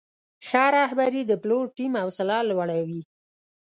[0.47, 3.01] ښه رهبري د پلور ټیم حوصله لوړوي.